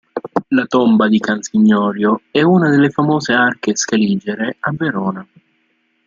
[0.49, 5.23] La tomba di Cansignorio è una delle famose arche scaligere a Verona.